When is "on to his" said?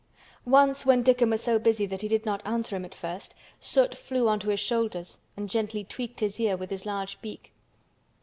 4.27-4.59